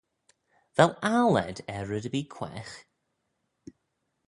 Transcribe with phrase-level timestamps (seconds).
[0.75, 2.75] Vel aggle ayd er red erbee quaagh?